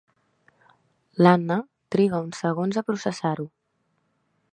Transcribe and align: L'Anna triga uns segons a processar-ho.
L'Anna 1.23 1.57
triga 1.97 2.21
uns 2.29 2.39
segons 2.45 2.81
a 2.81 2.85
processar-ho. 2.89 3.47